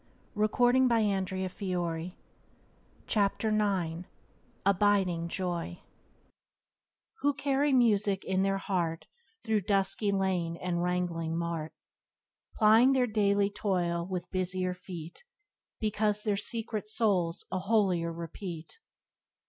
Byways 0.35 0.49
to 0.49 0.57
Blessedness 0.87 0.89
by 0.89 2.15
James 3.07 3.45
Allen 3.45 3.55
48 3.59 4.05
Abiding 4.65 5.27
Joy 5.27 5.77
"Who 7.19 7.35
carry 7.35 7.71
music 7.71 8.23
in 8.25 8.41
their 8.41 8.57
heart 8.57 9.05
Through 9.43 9.61
dusky 9.61 10.11
lane 10.11 10.57
and 10.57 10.81
wrangling 10.81 11.37
mart, 11.37 11.73
Plying 12.55 12.93
their 12.93 13.05
daily 13.05 13.51
toil 13.51 14.07
with 14.09 14.31
busier 14.31 14.73
feet, 14.73 15.23
Because 15.79 16.23
their 16.23 16.35
secret 16.35 16.87
souls 16.87 17.45
a 17.51 17.59
holier 17.59 18.11
repeat. 18.11 18.79